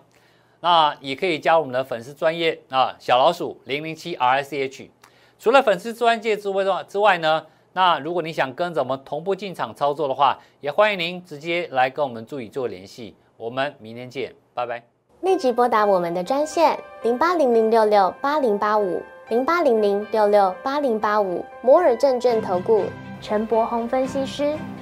[0.61, 4.91] 那也可以加我们的粉丝专业啊，小老鼠零零七 R S H。
[5.39, 13.15] 除了粉丝专业之外之外呢，那如果你想跟着我们同步进场操作的话，也欢迎您直接来跟我们助理做联系。
[13.37, 14.83] 我们明天见，拜拜。
[15.21, 22.85] 立即拨打我们的专线零八零零六六八零八五零八零零六六八零八五摩尔证券投顾
[23.21, 24.57] 陈柏宏分析师。